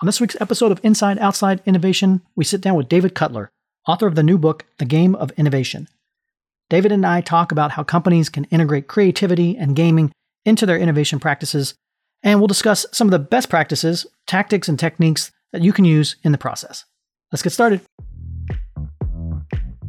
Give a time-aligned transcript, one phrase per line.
[0.00, 3.50] On this week's episode of Inside Outside Innovation, we sit down with David Cutler,
[3.84, 5.88] author of the new book, The Game of Innovation.
[6.70, 10.12] David and I talk about how companies can integrate creativity and gaming
[10.44, 11.74] into their innovation practices,
[12.22, 16.14] and we'll discuss some of the best practices, tactics, and techniques that you can use
[16.22, 16.84] in the process.
[17.32, 17.80] Let's get started.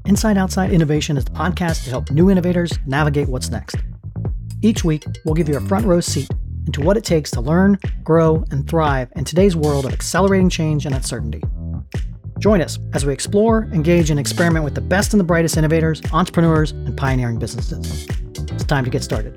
[0.05, 3.75] Inside Outside Innovation is the podcast to help new innovators navigate what's next.
[4.63, 6.31] Each week, we'll give you a front row seat
[6.69, 10.85] into what it takes to learn, grow, and thrive in today's world of accelerating change
[10.85, 11.41] and uncertainty.
[12.37, 15.99] Join us as we explore, engage, and experiment with the best and the brightest innovators,
[16.13, 18.05] entrepreneurs, and pioneering businesses.
[18.51, 19.35] It's time to get started.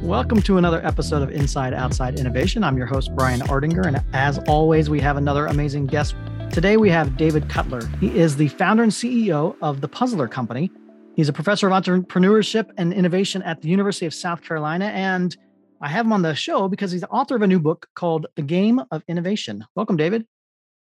[0.00, 2.64] Welcome to another episode of Inside Outside Innovation.
[2.64, 6.14] I'm your host, Brian Ardinger, and as always, we have another amazing guest.
[6.52, 7.86] Today, we have David Cutler.
[8.00, 10.70] He is the founder and CEO of the Puzzler Company,
[11.16, 14.86] He's a professor of entrepreneurship and innovation at the University of South Carolina.
[14.86, 15.36] And
[15.80, 18.26] I have him on the show because he's the author of a new book called
[18.34, 19.64] The Game of Innovation.
[19.76, 20.26] Welcome, David.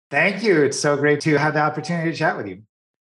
[0.10, 0.62] Thank you.
[0.62, 2.62] It's so great to have the opportunity to chat with you.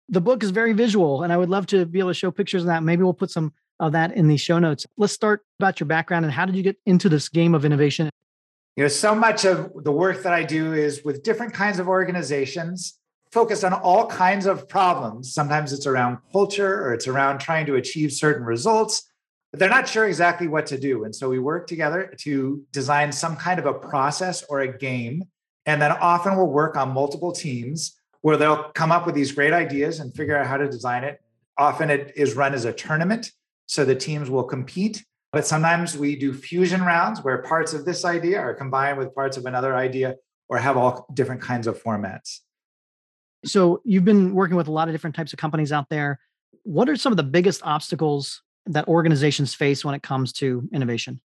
[0.09, 2.63] The book is very visual, and I would love to be able to show pictures
[2.63, 2.83] of that.
[2.83, 4.85] Maybe we'll put some of that in the show notes.
[4.97, 8.09] Let's start about your background and how did you get into this game of innovation?
[8.75, 11.87] You know, so much of the work that I do is with different kinds of
[11.87, 12.98] organizations
[13.31, 15.33] focused on all kinds of problems.
[15.33, 19.11] Sometimes it's around culture or it's around trying to achieve certain results,
[19.51, 21.03] but they're not sure exactly what to do.
[21.03, 25.23] And so we work together to design some kind of a process or a game.
[25.65, 29.53] And then often we'll work on multiple teams where they'll come up with these great
[29.53, 31.21] ideas and figure out how to design it.
[31.57, 33.31] Often it is run as a tournament.
[33.67, 35.05] So the teams will compete.
[35.31, 39.37] But sometimes we do fusion rounds where parts of this idea are combined with parts
[39.37, 40.15] of another idea
[40.47, 42.39] or have all different kinds of formats.
[43.45, 46.19] So you've been working with a lot of different types of companies out there.
[46.63, 51.21] What are some of the biggest obstacles that organizations face when it comes to innovation?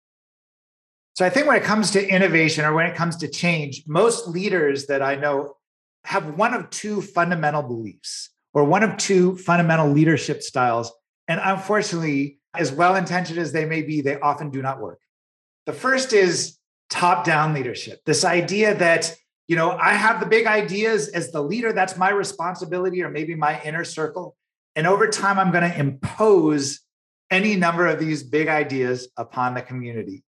[1.14, 4.28] So I think when it comes to innovation or when it comes to change, most
[4.28, 5.56] leaders that I know
[6.04, 10.92] have one of two fundamental beliefs or one of two fundamental leadership styles.
[11.28, 15.00] And unfortunately, as well intentioned as they may be, they often do not work.
[15.66, 16.58] The first is
[16.90, 19.14] top down leadership, this idea that
[19.52, 21.74] you know, I have the big ideas as the leader.
[21.74, 24.34] That's my responsibility, or maybe my inner circle.
[24.76, 26.80] And over time, I'm going to impose
[27.30, 30.24] any number of these big ideas upon the community.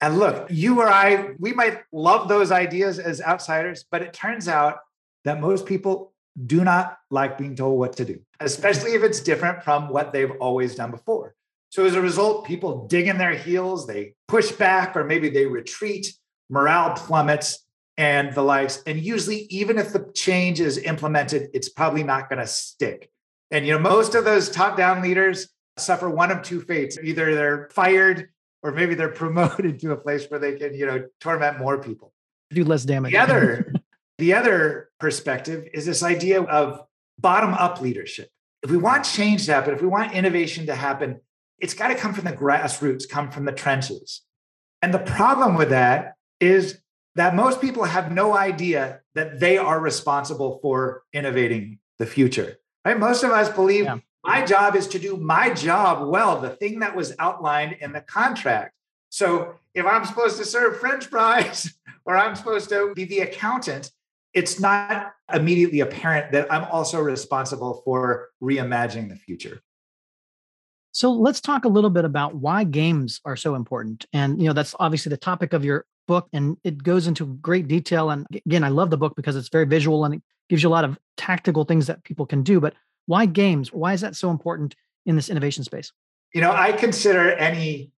[0.00, 4.48] And look, you or I, we might love those ideas as outsiders, but it turns
[4.48, 4.78] out
[5.24, 6.12] that most people
[6.44, 10.32] do not like being told what to do, especially if it's different from what they've
[10.40, 11.36] always done before.
[11.68, 15.46] So as a result, people dig in their heels, they push back, or maybe they
[15.46, 16.12] retreat,
[16.48, 17.64] morale plummets,
[18.00, 18.82] and the likes.
[18.86, 23.10] And usually, even if the change is implemented, it's probably not going to stick.
[23.50, 27.68] And you know, most of those top-down leaders suffer one of two fates: either they're
[27.72, 28.30] fired,
[28.62, 32.14] or maybe they're promoted to a place where they can, you know, torment more people,
[32.50, 33.12] do less damage.
[33.12, 33.72] The other,
[34.18, 36.80] the other perspective is this idea of
[37.18, 38.30] bottom-up leadership.
[38.62, 41.20] If we want change to happen, if we want innovation to happen,
[41.58, 44.22] it's got to come from the grassroots, come from the trenches.
[44.80, 46.80] And the problem with that is
[47.14, 52.58] that most people have no idea that they are responsible for innovating the future.
[52.84, 52.98] Right?
[52.98, 53.98] Most of us believe yeah.
[54.24, 58.00] my job is to do my job well, the thing that was outlined in the
[58.00, 58.74] contract.
[59.10, 63.90] So if I'm supposed to serve French fries or I'm supposed to be the accountant,
[64.32, 69.60] it's not immediately apparent that I'm also responsible for reimagining the future.
[70.92, 74.06] So let's talk a little bit about why games are so important.
[74.12, 77.68] And you know, that's obviously the topic of your book and it goes into great
[77.68, 80.68] detail and again, I love the book because it's very visual and it gives you
[80.68, 82.74] a lot of tactical things that people can do, but
[83.06, 83.72] why games?
[83.72, 85.92] Why is that so important in this innovation space?
[86.34, 87.92] You know, I consider any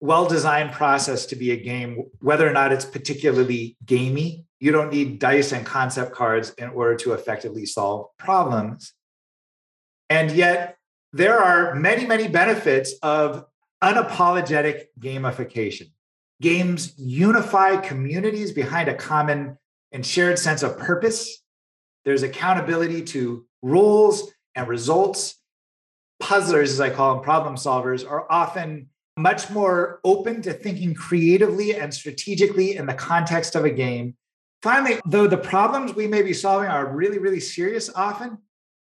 [0.00, 4.46] well-designed process to be a game whether or not it's particularly gamey.
[4.60, 8.92] You don't need dice and concept cards in order to effectively solve problems.
[10.10, 10.76] And yet
[11.12, 13.44] there are many, many benefits of
[13.82, 15.90] unapologetic gamification.
[16.40, 19.58] Games unify communities behind a common
[19.92, 21.42] and shared sense of purpose.
[22.04, 25.34] There's accountability to rules and results.
[26.20, 31.74] Puzzlers, as I call them, problem solvers, are often much more open to thinking creatively
[31.74, 34.16] and strategically in the context of a game.
[34.62, 38.38] Finally, though the problems we may be solving are really, really serious often,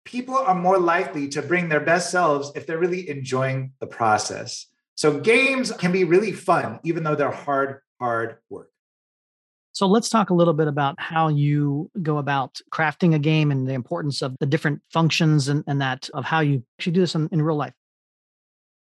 [0.05, 4.67] people are more likely to bring their best selves if they're really enjoying the process.
[5.01, 8.69] So games can be really fun, even though they're hard, hard work.
[9.73, 13.67] So let's talk a little bit about how you go about crafting a game and
[13.67, 17.15] the importance of the different functions and, and that of how you actually do this
[17.15, 17.73] in, in real life.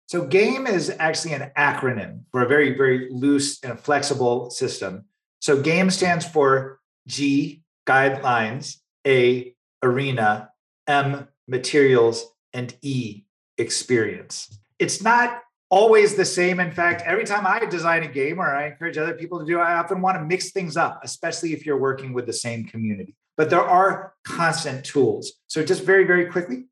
[0.08, 5.06] So, GAME is actually an acronym for a very, very loose and flexible system.
[5.40, 10.50] So, GAME stands for G, guidelines, A, arena,
[10.86, 13.24] M, materials, and E,
[13.58, 14.60] experience.
[14.80, 15.43] It's not
[15.74, 16.60] always the same.
[16.60, 19.60] In fact, every time I design a game or I encourage other people to do,
[19.60, 23.16] I often want to mix things up, especially if you're working with the same community.
[23.38, 25.34] But there are constant tools.
[25.48, 26.66] So, just very, very quickly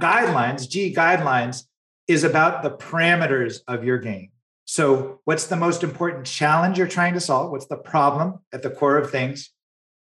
[0.00, 1.64] guidelines, G guidelines,
[2.06, 4.30] is about the parameters of your game.
[4.64, 7.50] So, what's the most important challenge you're trying to solve?
[7.50, 9.50] What's the problem at the core of things?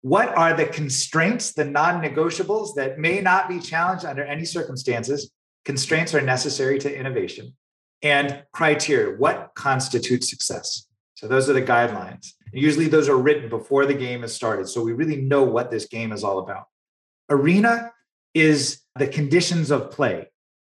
[0.04, 5.32] What are the constraints, the non negotiables that may not be challenged under any circumstances?
[5.66, 7.56] Constraints are necessary to innovation.
[8.02, 10.88] And criteria what constitutes success?
[11.16, 12.34] So, those are the guidelines.
[12.54, 14.68] usually, those are written before the game is started.
[14.68, 16.66] So, we really know what this game is all about.
[17.30, 17.92] Arena
[18.34, 20.28] is the conditions of play.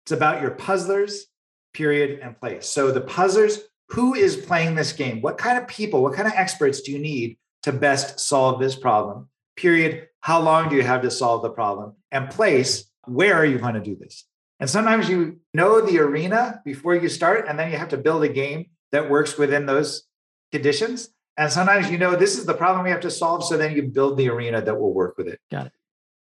[0.06, 1.28] It's about your puzzlers,
[1.74, 2.68] period, and place.
[2.68, 5.22] So the puzzlers, who is playing this game?
[5.22, 8.76] What kind of people, what kind of experts do you need to best solve this
[8.76, 9.30] problem?
[9.56, 10.08] Period.
[10.22, 11.96] How long do you have to solve the problem?
[12.12, 14.26] And place, where are you going to do this?
[14.60, 18.24] And sometimes you know the arena before you start, and then you have to build
[18.24, 20.04] a game that works within those
[20.52, 21.10] conditions.
[21.38, 23.46] And sometimes you know this is the problem we have to solve.
[23.46, 25.40] So then you build the arena that will work with it.
[25.50, 25.72] Got it.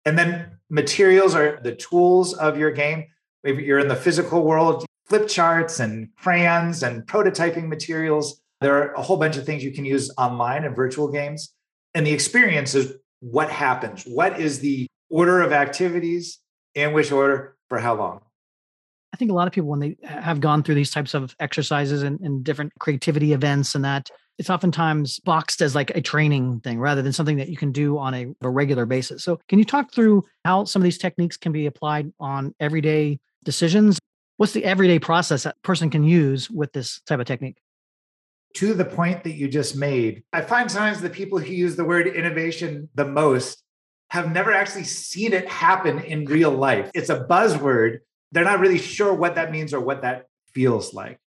[0.06, 3.08] And then materials are the tools of your game.
[3.44, 8.42] Maybe you're in the physical world, flip charts and crayons and prototyping materials.
[8.62, 11.54] There are a whole bunch of things you can use online and virtual games.
[11.94, 14.04] And the experience is what happens?
[14.04, 16.40] What is the order of activities?
[16.76, 17.58] In which order?
[17.68, 18.22] For how long?
[19.20, 22.20] Think a lot of people, when they have gone through these types of exercises and,
[22.22, 27.02] and different creativity events and that, it's oftentimes boxed as like a training thing rather
[27.02, 29.22] than something that you can do on a, a, regular basis.
[29.22, 33.20] So, can you talk through how some of these techniques can be applied on everyday
[33.44, 34.00] decisions?
[34.38, 37.58] What's the everyday process that person can use with this type of technique?
[38.56, 41.84] To the point that you just made, I find sometimes the people who use the
[41.84, 43.62] word innovation the most
[44.12, 46.90] have never actually seen it happen in real life.
[46.96, 48.00] It's a buzzword.
[48.32, 51.20] They're not really sure what that means or what that feels like.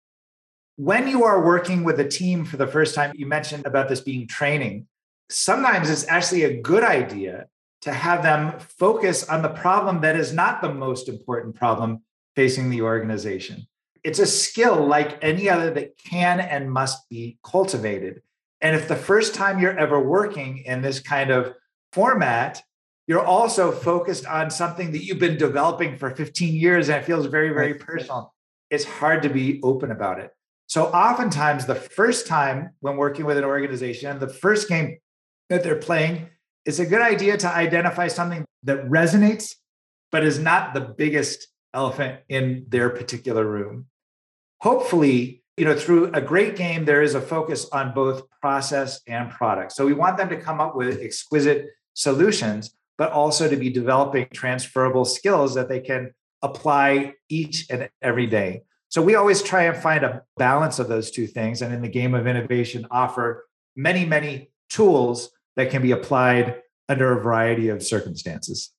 [0.77, 4.01] When you are working with a team for the first time, you mentioned about this
[4.01, 4.87] being training.
[5.29, 7.47] Sometimes it's actually a good idea
[7.83, 12.03] to have them focus on the problem that is not the most important problem
[12.37, 13.67] facing the organization.
[14.03, 18.23] It's a skill like any other that can and must be cultivated.
[18.61, 21.55] And if the first time you're ever working in this kind of
[21.93, 22.63] format,
[23.11, 27.27] you're also focused on something that you've been developing for 15 years and it feels
[27.27, 28.33] very, very personal,
[28.71, 30.31] it's hard to be open about it.
[30.69, 34.99] So, oftentimes, the first time when working with an organization, the first game
[35.49, 36.29] that they're playing
[36.65, 39.55] it's a good idea to identify something that resonates,
[40.13, 43.87] but is not the biggest elephant in their particular room.
[44.61, 49.31] Hopefully, you know, through a great game, there is a focus on both process and
[49.31, 49.73] product.
[49.73, 54.27] So we want them to come up with exquisite solutions, but also to be developing
[54.31, 56.13] transferable skills that they can
[56.43, 58.61] apply each and every day.
[58.91, 61.63] So we always try and find a balance of those two things.
[61.63, 66.61] And in the game of innovation, offer many, many tools that can be applied
[66.91, 68.71] under a variety of circumstances.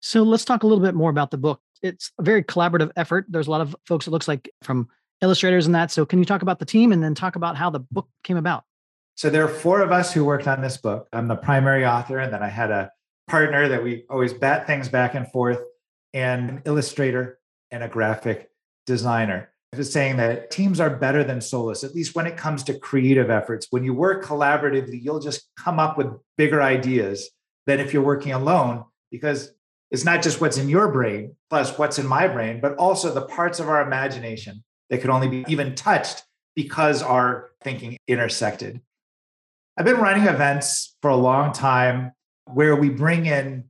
[0.00, 1.60] So let's talk a little bit more about the book.
[1.80, 3.26] It's a very collaborative effort.
[3.28, 4.88] There's a lot of folks, it looks like, from
[5.22, 5.92] illustrators and that.
[5.92, 8.36] So can you talk about the team and then talk about how the book came
[8.36, 8.64] about?
[9.14, 11.06] So there are four of us who worked on this book.
[11.12, 12.90] I'm the primary author, and then I had a
[13.30, 15.60] partner that we always bat things back and forth,
[16.12, 17.38] and an illustrator
[17.70, 18.50] and a graphic
[18.86, 22.76] designer is saying that teams are better than soloists, at least when it comes to
[22.76, 23.68] creative efforts.
[23.70, 27.30] When you work collaboratively, you'll just come up with bigger ideas
[27.66, 29.52] than if you're working alone, because
[29.92, 33.22] it's not just what's in your brain plus what's in my brain, but also the
[33.22, 36.24] parts of our imagination that could only be even touched
[36.56, 38.80] because our thinking intersected.
[39.76, 42.12] I've been running events for a long time
[42.54, 43.64] where we bring in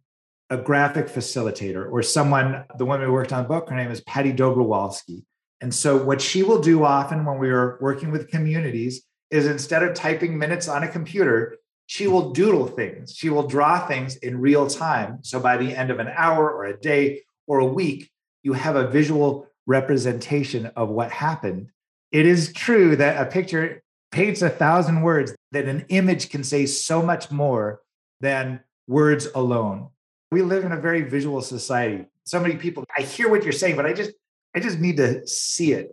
[0.50, 4.00] a graphic facilitator or someone, the woman who worked on the book, her name is
[4.02, 5.24] Patti Dobrowolski.
[5.60, 9.82] And so, what she will do often when we are working with communities is instead
[9.82, 13.14] of typing minutes on a computer, she will doodle things.
[13.14, 15.18] She will draw things in real time.
[15.22, 18.10] So, by the end of an hour or a day or a week,
[18.42, 21.68] you have a visual representation of what happened.
[22.10, 26.66] It is true that a picture paints a thousand words, that an image can say
[26.66, 27.80] so much more
[28.20, 28.60] than
[28.90, 29.88] words alone.
[30.32, 32.06] We live in a very visual society.
[32.24, 34.10] So many people, I hear what you're saying, but I just
[34.54, 35.92] I just need to see it.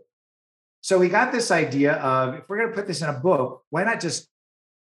[0.82, 3.64] So we got this idea of if we're going to put this in a book,
[3.70, 4.28] why not just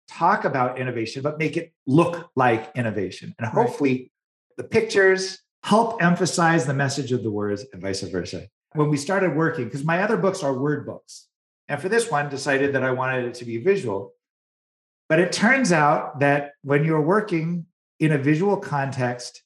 [0.08, 3.34] talk about innovation, but make it look like innovation?
[3.38, 4.10] And hopefully right.
[4.58, 8.46] the pictures help emphasize the message of the words and vice versa.
[8.74, 11.28] when we started working, because my other books are word books.
[11.68, 14.12] And for this one, decided that I wanted it to be visual.
[15.08, 17.66] But it turns out that when you're working
[18.02, 19.44] in a visual context,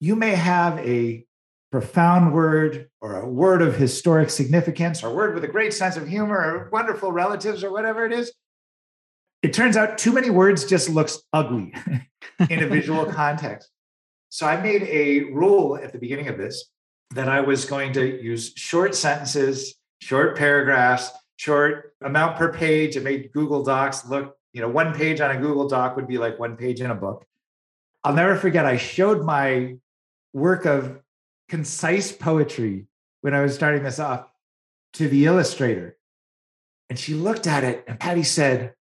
[0.00, 1.24] you may have a
[1.70, 5.96] profound word or a word of historic significance or a word with a great sense
[5.96, 8.32] of humor or wonderful relatives or whatever it is.
[9.44, 11.72] It turns out too many words just looks ugly
[12.50, 13.70] in a visual context.
[14.28, 16.64] So I made a rule at the beginning of this
[17.14, 22.96] that I was going to use short sentences, short paragraphs, short amount per page.
[22.96, 26.18] It made Google Docs look, you know, one page on a Google Doc would be
[26.18, 27.24] like one page in a book.
[28.04, 29.76] I'll never forget, I showed my
[30.32, 31.00] work of
[31.48, 32.86] concise poetry
[33.20, 34.30] when I was starting this off
[34.94, 35.96] to the illustrator.
[36.90, 38.74] And she looked at it, and Patti said,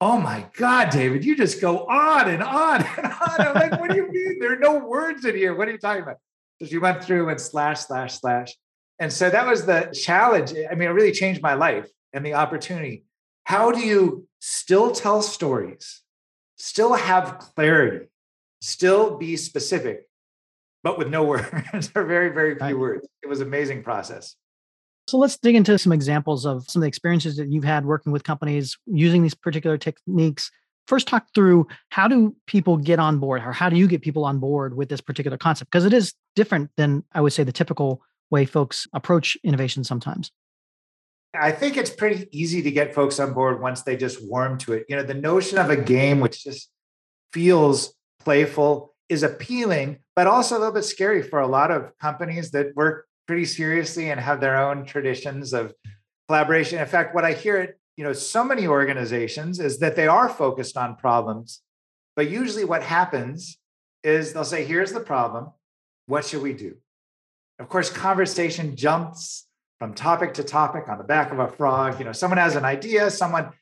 [0.00, 3.40] Oh my God, David, you just go on and on and on.
[3.40, 4.38] I'm like, what do you mean?
[4.38, 5.56] There are no words in here.
[5.56, 6.18] What are you talking about?
[6.60, 8.54] So she went through and slash, slash, slash.
[9.00, 10.52] And so that was the challenge.
[10.52, 13.04] I mean, it really changed my life and the opportunity.
[13.44, 16.02] How do you still tell stories,
[16.56, 18.06] still have clarity,
[18.60, 20.08] still be specific,
[20.82, 22.78] but with no words or very, very few right.
[22.78, 23.06] words.
[23.22, 24.36] It was amazing process.
[25.08, 28.12] So let's dig into some examples of some of the experiences that you've had working
[28.12, 30.50] with companies using these particular techniques.
[30.86, 34.24] First, talk through how do people get on board, or how do you get people
[34.24, 35.70] on board with this particular concept?
[35.70, 40.30] Because it is different than I would say the typical way folks approach innovation sometimes.
[41.34, 44.74] I think it's pretty easy to get folks on board once they just warm to
[44.74, 44.86] it.
[44.88, 46.70] You know, the notion of a game which just
[47.32, 47.94] feels
[48.28, 52.76] playful is appealing, but also a little bit scary for a lot of companies that
[52.76, 55.72] work pretty seriously and have their own traditions of
[56.28, 56.78] collaboration.
[56.78, 60.28] In fact, what I hear at you know so many organizations is that they are
[60.28, 61.62] focused on problems,
[62.16, 63.56] but usually what happens
[64.04, 65.44] is they'll say, "Here's the problem.
[66.04, 66.76] What should we do?"
[67.58, 69.46] Of course, conversation jumps
[69.78, 71.98] from topic to topic on the back of a frog.
[71.98, 73.52] You know, someone has an idea, someone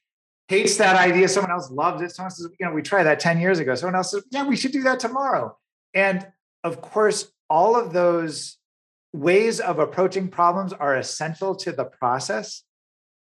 [0.49, 1.29] hates that idea.
[1.29, 2.13] Someone else loves it.
[2.13, 3.75] Someone says, you know, we tried that 10 years ago.
[3.75, 5.57] Someone else says, yeah, we should do that tomorrow.
[5.95, 6.27] And
[6.63, 8.59] of course, all of those
[9.13, 12.63] ways of approaching problems are essential to the process,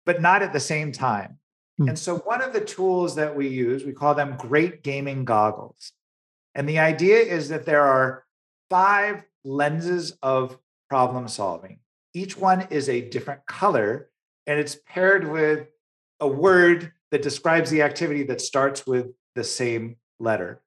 [0.05, 1.39] but not at the same time.
[1.81, 1.91] Mm.
[1.91, 5.93] And so, one of the tools that we use, we call them great gaming goggles.
[6.55, 8.25] And the idea is that there are
[8.69, 10.59] five lenses of
[10.89, 11.79] problem solving.
[12.15, 14.11] Each one is a different color,
[14.47, 15.69] and it's paired with
[16.21, 20.63] a word that describes the activity that starts with the same letter.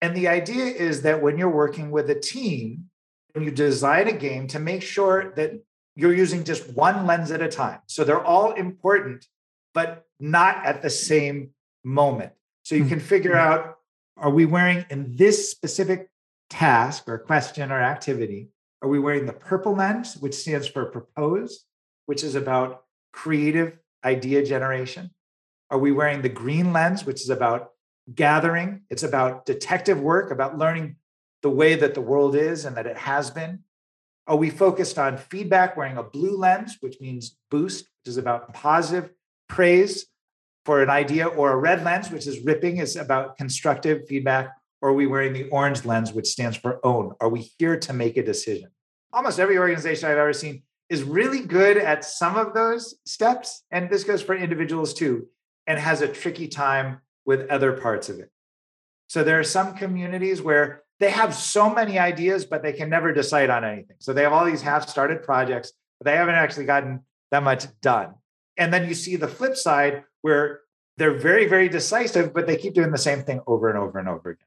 [0.00, 2.86] And the idea is that when you're working with a team,
[3.32, 5.52] when you design a game to make sure that
[5.94, 7.80] you're using just one lens at a time.
[7.86, 9.26] So they're all important,
[9.74, 11.50] but not at the same
[11.84, 12.32] moment.
[12.64, 12.90] So you hmm.
[12.90, 13.76] can figure out
[14.16, 16.10] are we wearing in this specific
[16.50, 18.48] task or question or activity,
[18.82, 21.64] are we wearing the purple lens, which stands for propose,
[22.06, 25.10] which is about creative idea generation?
[25.70, 27.70] Are we wearing the green lens, which is about
[28.12, 28.82] gathering?
[28.90, 30.96] It's about detective work, about learning
[31.42, 33.60] the way that the world is and that it has been.
[34.26, 38.52] Are we focused on feedback, wearing a blue lens, which means boost, which is about
[38.52, 39.10] positive
[39.48, 40.06] praise
[40.64, 44.50] for an idea, or a red lens, which is ripping, is about constructive feedback?
[44.82, 47.12] Or are we wearing the orange lens, which stands for own?
[47.20, 48.70] Are we here to make a decision?
[49.12, 53.62] Almost every organization I've ever seen is really good at some of those steps.
[53.70, 55.28] And this goes for individuals too
[55.70, 58.28] and has a tricky time with other parts of it.
[59.06, 63.12] So there are some communities where they have so many ideas, but they can never
[63.12, 63.96] decide on anything.
[64.00, 67.66] So they have all these half started projects, but they haven't actually gotten that much
[67.80, 68.14] done.
[68.56, 70.62] And then you see the flip side where
[70.96, 74.08] they're very, very decisive, but they keep doing the same thing over and over and
[74.08, 74.46] over again.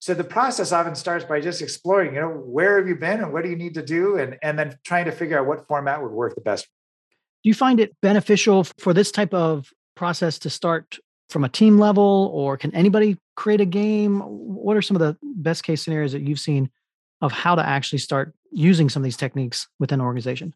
[0.00, 3.32] So the process often starts by just exploring, you know, where have you been and
[3.32, 4.18] what do you need to do?
[4.18, 6.68] And, and then trying to figure out what format would work the best.
[7.42, 11.78] Do you find it beneficial for this type of process to start from a team
[11.78, 14.20] level or can anybody create a game?
[14.20, 16.70] What are some of the best case scenarios that you've seen
[17.20, 20.54] of how to actually start using some of these techniques within an organization?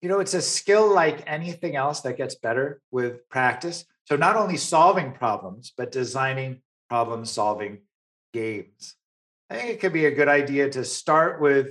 [0.00, 3.84] You know it's a skill like anything else that gets better with practice.
[4.04, 7.78] So not only solving problems but designing problem solving
[8.32, 8.96] games.
[9.50, 11.68] I think it could be a good idea to start with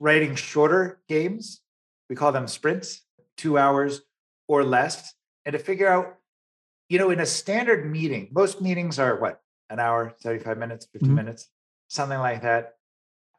[0.00, 1.60] writing shorter games.
[2.10, 3.02] We call them sprints
[3.36, 4.02] two hours
[4.48, 5.14] or less
[5.44, 6.16] and to figure out,
[6.88, 11.06] you know, in a standard meeting, most meetings are what, an hour, 75 minutes, 50
[11.06, 11.14] mm-hmm.
[11.14, 11.48] minutes,
[11.88, 12.74] something like that.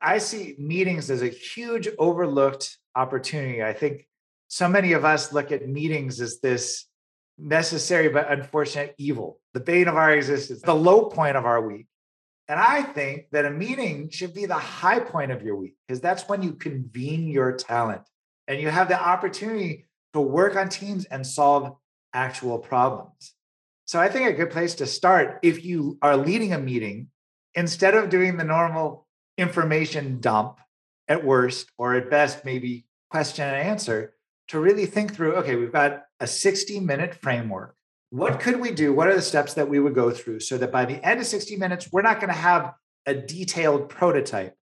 [0.02, 3.64] I see meetings as a huge overlooked opportunity.
[3.64, 4.08] I think
[4.48, 6.86] so many of us look at meetings as this
[7.38, 11.88] necessary but unfortunate evil, the bane of our existence, the low point of our week.
[12.48, 16.02] And I think that a meeting should be the high point of your week because
[16.02, 18.02] that's when you convene your talent.
[18.48, 21.78] and you have the opportunity to work on teams and solve
[22.14, 23.34] actual problems.
[23.86, 27.10] So I think a good place to start if you are leading a meeting,
[27.54, 30.60] instead of doing the normal information dump
[31.08, 34.14] at worst, or at best, maybe question and answer,
[34.48, 37.76] to really think through okay, we've got a 60 minute framework.
[38.10, 38.94] What could we do?
[38.94, 41.26] What are the steps that we would go through so that by the end of
[41.26, 42.74] 60 minutes, we're not going to have
[43.06, 44.56] a detailed prototype,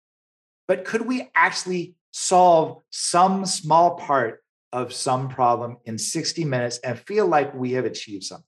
[0.66, 6.98] but could we actually solve some small part of some problem in 60 minutes and
[6.98, 8.44] feel like we have achieved something?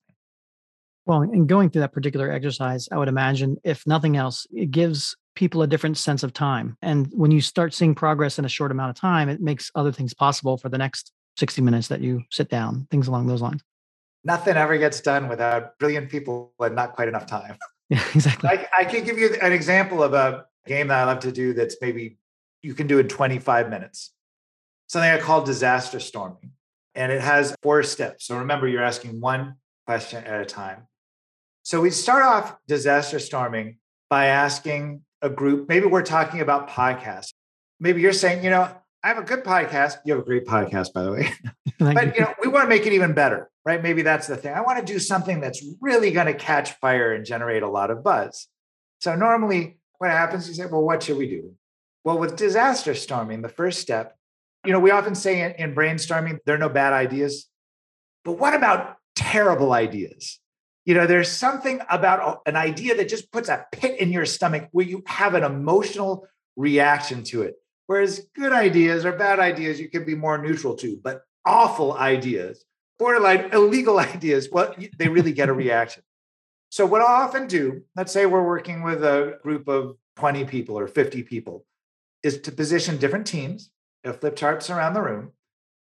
[1.07, 5.17] Well, in going through that particular exercise, I would imagine, if nothing else, it gives
[5.35, 6.77] people a different sense of time.
[6.83, 9.93] And when you start seeing progress in a short amount of time, it makes other
[9.93, 13.63] things possible for the next 60 minutes that you sit down, things along those lines.
[14.23, 17.57] Nothing ever gets done without brilliant people and not quite enough time.
[17.93, 18.49] Yeah, exactly.
[18.49, 21.53] I, I can give you an example of a game that I love to do
[21.53, 22.19] that's maybe
[22.63, 24.13] you can do in 25 minutes.
[24.91, 26.51] Something I call disaster storming.
[26.97, 28.27] And it has four steps.
[28.27, 29.55] So remember, you're asking one
[29.87, 30.89] question at a time.
[31.63, 33.79] So we start off disaster storming
[34.09, 37.35] by asking a group, maybe we're talking about podcasts.
[37.79, 38.69] Maybe you're saying, you know,
[39.05, 39.99] I have a good podcast.
[40.05, 41.33] You have a great podcast, by the way.
[41.79, 43.81] but you know, we want to make it even better, right?
[43.81, 44.55] Maybe that's the thing.
[44.55, 47.93] I want to do something that's really going to catch fire and generate a lot
[47.93, 48.49] of buzz.
[49.03, 51.55] So normally what happens, you say, well, what should we do?
[52.03, 54.17] Well, with disaster storming, the first step,
[54.65, 57.47] you know, we often say in, in brainstorming, there are no bad ideas.
[58.25, 60.39] But what about terrible ideas?
[60.85, 64.69] You know, there's something about an idea that just puts a pit in your stomach
[64.73, 66.27] where you have an emotional
[66.57, 67.57] reaction to it.
[67.87, 72.65] Whereas good ideas or bad ideas, you can be more neutral to, but awful ideas,
[72.99, 76.03] borderline illegal ideas, well, they really get a reaction.
[76.71, 80.79] So, what I often do, let's say we're working with a group of 20 people
[80.79, 81.65] or 50 people,
[82.23, 83.71] is to position different teams,
[84.05, 85.33] flip charts around the room.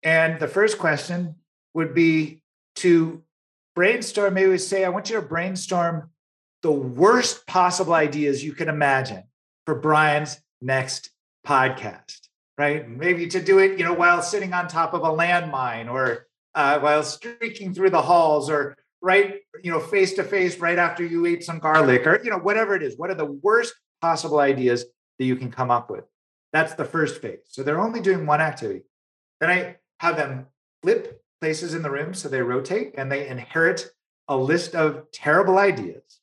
[0.04, 1.36] And the first question
[1.74, 2.42] would be
[2.78, 3.24] to
[3.76, 6.10] brainstorm, maybe we say, I want you to brainstorm
[6.62, 9.24] the worst possible ideas you can imagine
[9.66, 11.12] for Brian's next
[11.46, 12.90] podcast, right?
[12.90, 16.80] Maybe to do it, you know, while sitting on top of a landmine or uh,
[16.80, 21.26] while streaking through the halls or right, you know, face to face right after you
[21.26, 22.98] ate some garlic or, you know, whatever it is.
[22.98, 24.86] What are the worst possible ideas
[25.20, 26.06] that you can come up with?
[26.56, 27.40] That's the first phase.
[27.50, 28.84] So they're only doing one activity.
[29.42, 30.46] Then I have them
[30.82, 33.92] flip places in the room so they rotate and they inherit
[34.30, 36.22] a list of terrible ideas.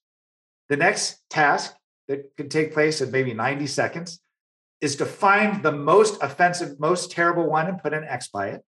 [0.71, 1.75] The next task
[2.09, 4.21] that could take place in maybe 90 seconds
[4.81, 8.65] is to find the most offensive, most terrible one and put an X by it.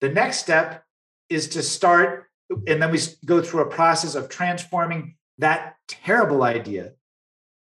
[0.00, 0.82] The next step
[1.28, 2.24] is to start,
[2.66, 6.94] and then we go through a process of transforming that terrible idea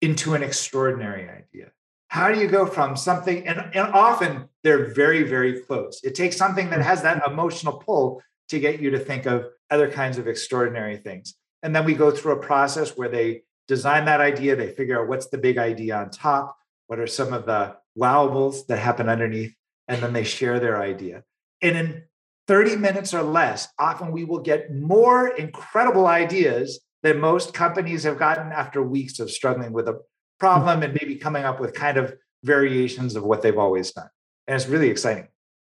[0.02, 1.70] into an extraordinary idea
[2.16, 6.00] how do you go from something and, and often they're very very close.
[6.02, 6.90] It takes something that hmm.
[6.90, 11.36] has that emotional pull to get you to think of other kinds of extraordinary things.
[11.62, 15.10] And then we go through a process where they design that idea they figure out
[15.10, 16.56] what's the big idea on top
[16.88, 19.54] what are some of the wowables that happen underneath
[19.90, 21.24] and then they share their idea.
[21.62, 22.04] And in
[22.48, 28.18] 30 minutes or less often we will get more incredible ideas than most companies have
[28.18, 30.00] gotten after weeks of struggling with a
[30.42, 30.48] Mm-hmm.
[30.48, 34.10] problem and maybe coming up with kind of variations of what they've always done.
[34.48, 35.28] And it's really exciting.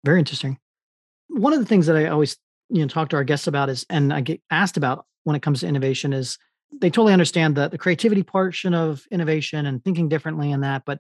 [0.04, 0.58] Very interesting.
[1.30, 2.38] One of the things that I always
[2.70, 5.42] you know talk to our guests about is and I get asked about when it
[5.42, 6.38] comes to innovation is
[6.72, 11.00] they totally understand the, the creativity portion of innovation and thinking differently in that, but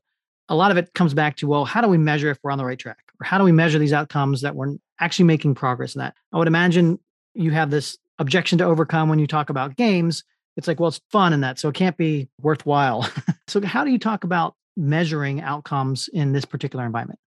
[0.50, 2.58] a lot of it comes back to well, how do we measure if we're on
[2.58, 3.00] the right track?
[3.20, 6.13] Or how do we measure these outcomes that we're actually making progress in that?
[6.32, 7.00] I would imagine
[7.34, 10.24] you have this objection to overcome when you talk about games
[10.58, 11.60] it's like, well, it's fun in that.
[11.60, 13.10] So it can't be worthwhile.
[13.48, 17.20] so, how do you talk about measuring outcomes in this particular environment?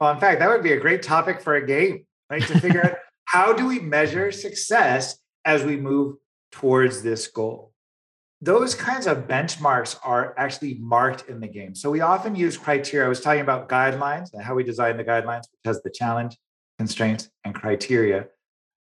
[0.00, 2.42] Well, in fact, that would be a great topic for a game, right?
[2.42, 2.94] To figure out
[3.26, 6.16] how do we measure success as we move
[6.52, 7.72] towards this goal.
[8.40, 11.74] Those kinds of benchmarks are actually marked in the game.
[11.74, 13.06] So we often use criteria.
[13.06, 16.36] I was talking about guidelines and how we design the guidelines, which has the challenge,
[16.78, 18.26] constraints, and criteria.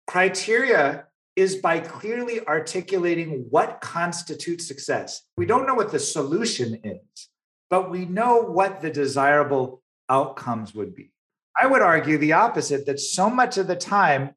[0.07, 1.08] Criteria
[1.39, 5.23] is by clearly articulating what constitutes success.
[5.37, 7.29] We don't know what the solution is,
[7.71, 11.13] but we know what the desirable outcomes would be.
[11.57, 14.31] I would argue the opposite that so much of the time,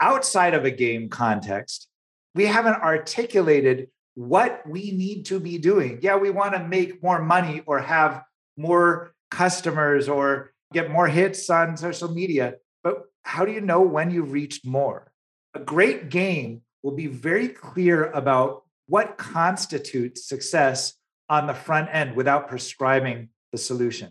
[0.00, 1.86] outside of a game context,
[2.34, 6.00] we haven't articulated what we need to be doing.
[6.02, 8.24] Yeah, we want to make more money or have
[8.56, 12.54] more customers or get more hits on social media.
[12.82, 15.12] But how do you know when you've reached more?
[15.54, 20.94] A great game will be very clear about what constitutes success
[21.28, 24.10] on the front end without prescribing the solution.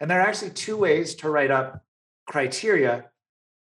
[0.00, 1.84] And there are actually two ways to write up
[2.26, 3.10] criteria.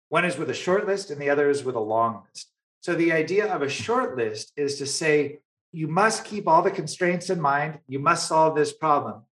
[0.09, 2.49] One is with a short list and the other is with a long list.
[2.81, 5.39] So the idea of a short list is to say,
[5.73, 7.79] you must keep all the constraints in mind.
[7.87, 9.23] You must solve this problem.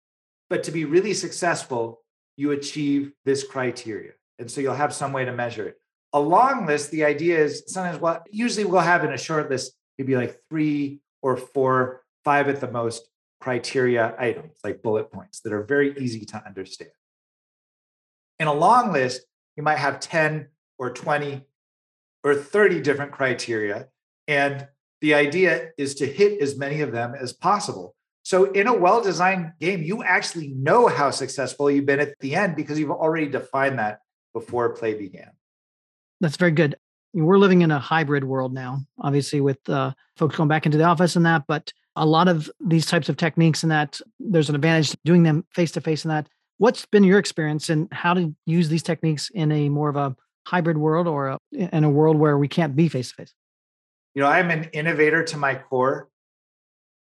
[0.50, 2.02] But to be really successful,
[2.36, 4.12] you achieve this criteria.
[4.38, 5.80] And so you'll have some way to measure it.
[6.14, 9.72] A long list, the idea is sometimes what usually we'll have in a short list,
[9.98, 13.08] maybe like three or four, five at the most
[13.40, 16.92] criteria items, like bullet points that are very easy to understand.
[18.38, 20.48] In a long list, you might have 10
[20.78, 21.42] or 20
[22.22, 23.88] or 30 different criteria.
[24.26, 24.66] And
[25.00, 27.94] the idea is to hit as many of them as possible.
[28.22, 32.34] So, in a well designed game, you actually know how successful you've been at the
[32.34, 33.98] end because you've already defined that
[34.32, 35.32] before play began.
[36.24, 36.76] That's very good.
[37.12, 40.84] We're living in a hybrid world now, obviously, with uh, folks going back into the
[40.84, 41.44] office and that.
[41.46, 45.44] But a lot of these types of techniques and that there's an advantage doing them
[45.50, 46.26] face to face and that.
[46.56, 50.16] What's been your experience and how to use these techniques in a more of a
[50.46, 53.34] hybrid world or a, in a world where we can't be face to face?
[54.14, 56.08] You know, I'm an innovator to my core.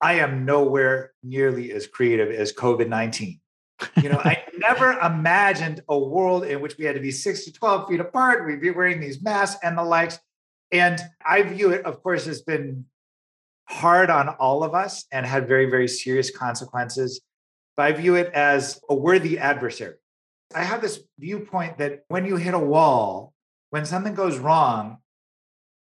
[0.01, 3.40] I am nowhere nearly as creative as COVID 19.
[4.03, 7.53] You know, I never imagined a world in which we had to be six to
[7.53, 10.19] 12 feet apart, we'd be wearing these masks and the likes.
[10.73, 12.85] And I view it, of course, has been
[13.65, 17.21] hard on all of us and had very, very serious consequences.
[17.77, 19.95] But I view it as a worthy adversary.
[20.55, 23.33] I have this viewpoint that when you hit a wall,
[23.71, 24.99] when something goes wrong,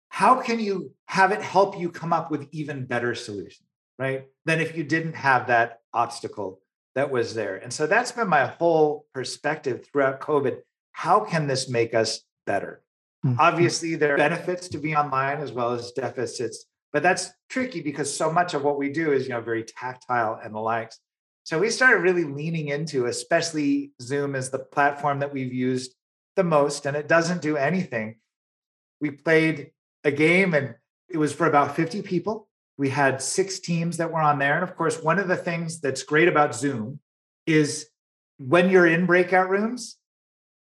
[0.08, 4.26] how can you have it help you come up with even better solutions, right?
[4.44, 6.60] Than if you didn't have that obstacle
[6.94, 7.56] that was there.
[7.56, 10.58] And so that's been my whole perspective throughout COVID.
[10.92, 12.82] How can this make us better?
[13.24, 13.38] Mm-hmm.
[13.38, 18.14] Obviously, there are benefits to be online as well as deficits, but that's tricky because
[18.14, 20.98] so much of what we do is, you know, very tactile and the likes.
[21.44, 25.94] So we started really leaning into, especially Zoom as the platform that we've used
[26.36, 28.16] the most, and it doesn't do anything.
[29.00, 29.72] We played
[30.04, 30.74] a game and
[31.08, 32.48] it was for about 50 people.
[32.80, 34.54] We had six teams that were on there.
[34.54, 36.98] And of course, one of the things that's great about Zoom
[37.46, 37.90] is
[38.38, 39.98] when you're in breakout rooms,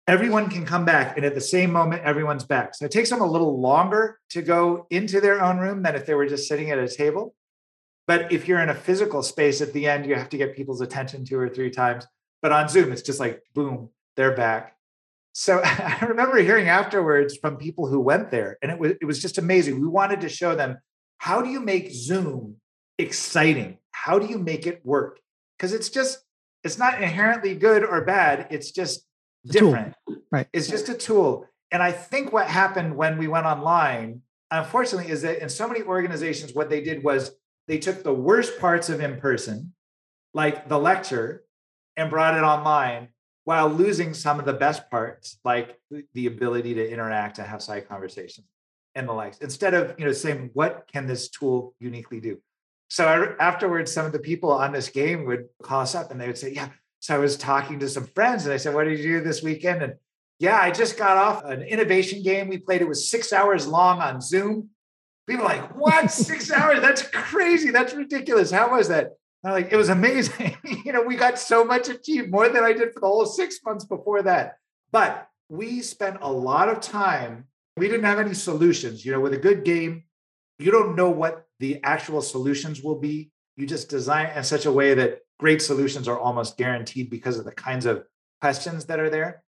[0.08, 1.16] everyone can come back.
[1.16, 2.74] And at the same moment, everyone's back.
[2.74, 6.06] So it takes them a little longer to go into their own room than if
[6.06, 7.36] they were just sitting at a table.
[8.08, 10.80] But if you're in a physical space at the end, you have to get people's
[10.80, 12.04] attention two or three times.
[12.42, 14.74] But on Zoom, it's just like, boom, they're back.
[15.34, 19.22] So I remember hearing afterwards from people who went there, and it was it was
[19.22, 19.80] just amazing.
[19.80, 20.78] We wanted to show them
[21.18, 22.56] how do you make Zoom
[22.96, 23.78] exciting?
[23.90, 25.20] How do you make it work?
[25.56, 26.20] Because it's just
[26.64, 28.46] it's not inherently good or bad.
[28.50, 29.04] It's just
[29.44, 29.94] different.
[30.32, 30.48] Right.
[30.52, 31.46] It's just a tool.
[31.70, 35.82] And I think what happened when we went online, unfortunately, is that in so many
[35.82, 37.32] organizations, what they did was
[37.66, 39.74] they took the worst parts of in person,
[40.34, 41.44] like the lecture,
[41.96, 43.08] and brought it online
[43.44, 45.78] while losing some of the best parts, like
[46.14, 48.46] the ability to interact and have side conversations
[48.98, 52.38] and the likes, instead of you know saying what can this tool uniquely do.
[52.88, 56.20] So I, afterwards, some of the people on this game would call us up and
[56.20, 56.68] they would say, "Yeah."
[57.00, 59.42] So I was talking to some friends and I said, "What did you do this
[59.42, 59.94] weekend?" And
[60.38, 62.48] yeah, I just got off an innovation game.
[62.48, 64.70] We played it was six hours long on Zoom.
[65.26, 66.10] People like, what?
[66.10, 66.80] Six hours?
[66.80, 67.70] That's crazy.
[67.70, 68.50] That's ridiculous.
[68.50, 69.16] How was that?
[69.44, 70.56] I'm like, it was amazing.
[70.84, 73.58] you know, we got so much achieved, more than I did for the whole six
[73.64, 74.58] months before that.
[74.90, 77.46] But we spent a lot of time.
[77.78, 79.04] We didn't have any solutions.
[79.04, 80.04] You know, with a good game,
[80.58, 83.30] you don't know what the actual solutions will be.
[83.56, 87.44] You just design in such a way that great solutions are almost guaranteed because of
[87.44, 88.04] the kinds of
[88.40, 89.42] questions that are there.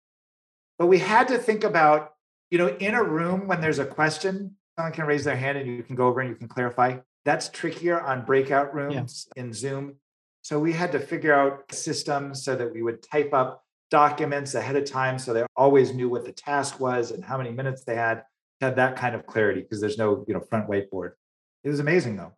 [0.78, 2.14] But we had to think about,
[2.50, 5.66] you know, in a room when there's a question, someone can raise their hand and
[5.68, 6.98] you can go over and you can clarify.
[7.24, 9.42] That's trickier on breakout rooms yeah.
[9.42, 9.96] in Zoom.
[10.42, 14.76] So we had to figure out systems so that we would type up documents ahead
[14.76, 17.96] of time so they always knew what the task was and how many minutes they
[17.96, 18.22] had
[18.60, 21.12] to have that kind of clarity because there's no, you know, front whiteboard.
[21.64, 22.32] It was amazing though.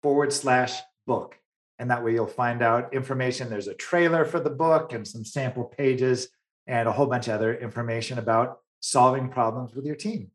[0.01, 1.37] forward slash book.
[1.79, 3.49] And that way you'll find out information.
[3.49, 6.27] There's a trailer for the book and some sample pages
[6.67, 10.29] and a whole bunch of other information about solving problems with your team.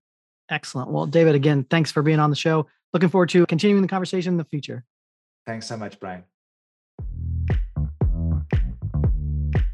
[0.50, 0.90] Excellent.
[0.90, 2.66] Well, David, again, thanks for being on the show.
[2.92, 4.84] Looking forward to continuing the conversation in the future.
[5.46, 6.24] Thanks so much, Brian.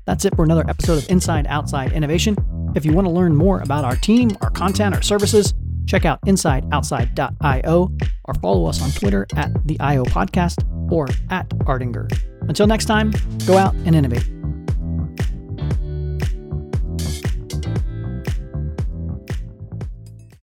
[0.07, 2.37] That's it for another episode of Inside Outside Innovation.
[2.75, 5.55] If you want to learn more about our team, our content, our services,
[5.87, 7.93] Check out insideoutside.io
[8.25, 12.11] or follow us on Twitter at the IO Podcast or at Ardinger.
[12.49, 13.13] Until next time,
[13.47, 14.29] go out and innovate.